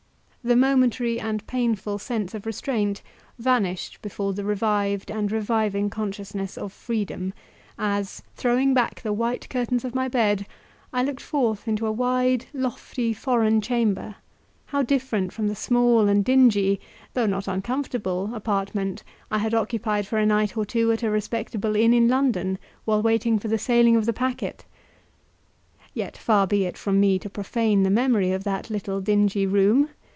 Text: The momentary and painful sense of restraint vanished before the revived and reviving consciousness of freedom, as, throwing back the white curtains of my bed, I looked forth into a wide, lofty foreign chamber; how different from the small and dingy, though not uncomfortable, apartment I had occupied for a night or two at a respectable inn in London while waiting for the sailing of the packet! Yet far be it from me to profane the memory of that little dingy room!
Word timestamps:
The 0.43 0.55
momentary 0.55 1.19
and 1.19 1.45
painful 1.45 1.99
sense 1.99 2.33
of 2.33 2.47
restraint 2.47 3.03
vanished 3.37 4.01
before 4.01 4.33
the 4.33 4.43
revived 4.43 5.11
and 5.11 5.31
reviving 5.31 5.91
consciousness 5.91 6.57
of 6.57 6.73
freedom, 6.73 7.35
as, 7.77 8.23
throwing 8.35 8.73
back 8.73 9.03
the 9.03 9.13
white 9.13 9.47
curtains 9.49 9.85
of 9.85 9.93
my 9.93 10.07
bed, 10.07 10.47
I 10.91 11.03
looked 11.03 11.21
forth 11.21 11.67
into 11.67 11.85
a 11.85 11.91
wide, 11.91 12.47
lofty 12.55 13.13
foreign 13.13 13.61
chamber; 13.61 14.15
how 14.65 14.81
different 14.81 15.31
from 15.31 15.47
the 15.47 15.53
small 15.53 16.07
and 16.09 16.25
dingy, 16.25 16.79
though 17.13 17.27
not 17.27 17.47
uncomfortable, 17.47 18.33
apartment 18.33 19.03
I 19.29 19.37
had 19.37 19.53
occupied 19.53 20.07
for 20.07 20.17
a 20.17 20.25
night 20.25 20.57
or 20.57 20.65
two 20.65 20.91
at 20.91 21.03
a 21.03 21.11
respectable 21.11 21.75
inn 21.75 21.93
in 21.93 22.07
London 22.07 22.57
while 22.83 23.03
waiting 23.03 23.37
for 23.37 23.47
the 23.47 23.59
sailing 23.59 23.95
of 23.95 24.07
the 24.07 24.11
packet! 24.11 24.65
Yet 25.93 26.17
far 26.17 26.47
be 26.47 26.65
it 26.65 26.79
from 26.79 26.99
me 26.99 27.19
to 27.19 27.29
profane 27.29 27.83
the 27.83 27.91
memory 27.91 28.31
of 28.31 28.43
that 28.45 28.71
little 28.71 28.99
dingy 29.01 29.45
room! 29.45 29.89